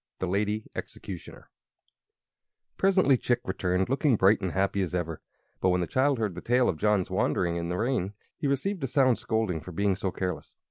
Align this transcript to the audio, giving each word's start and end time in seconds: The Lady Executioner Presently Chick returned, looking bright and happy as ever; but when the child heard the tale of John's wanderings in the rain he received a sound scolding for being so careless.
The 0.17 0.25
Lady 0.25 0.65
Executioner 0.73 1.51
Presently 2.75 3.17
Chick 3.17 3.39
returned, 3.45 3.87
looking 3.87 4.15
bright 4.15 4.41
and 4.41 4.53
happy 4.53 4.81
as 4.81 4.95
ever; 4.95 5.21
but 5.59 5.69
when 5.69 5.81
the 5.81 5.85
child 5.85 6.17
heard 6.17 6.33
the 6.33 6.41
tale 6.41 6.67
of 6.69 6.77
John's 6.77 7.11
wanderings 7.11 7.59
in 7.59 7.69
the 7.69 7.77
rain 7.77 8.13
he 8.35 8.47
received 8.47 8.83
a 8.83 8.87
sound 8.87 9.19
scolding 9.19 9.61
for 9.61 9.71
being 9.71 9.95
so 9.95 10.09
careless. 10.09 10.55